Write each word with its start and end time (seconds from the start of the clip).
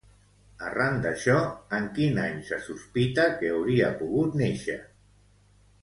Arran 0.67 0.97
d'això, 1.03 1.35
en 1.79 1.85
quin 1.99 2.19
any 2.25 2.41
se 2.49 2.61
sospita 2.71 3.29
que 3.43 3.53
hauria 3.59 3.93
pogut 4.03 4.43
néixer? 4.45 4.81